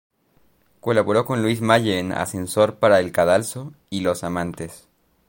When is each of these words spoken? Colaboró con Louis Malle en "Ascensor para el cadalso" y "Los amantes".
Colaboró 0.79 1.25
con 1.25 1.43
Louis 1.43 1.61
Malle 1.61 1.99
en 1.99 2.11
"Ascensor 2.11 2.79
para 2.79 2.99
el 2.99 3.11
cadalso" 3.11 3.71
y 3.91 3.99
"Los 4.01 4.23
amantes". 4.23 4.87